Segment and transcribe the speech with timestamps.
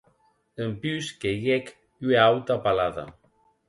[0.61, 1.71] Dempús queiguec
[2.09, 3.11] ua auta palada.